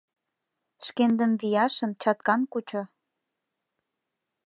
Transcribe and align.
Шкендым 0.85 1.31
вияшын, 1.41 1.91
чаткан 2.01 2.41
кучо». 2.51 2.81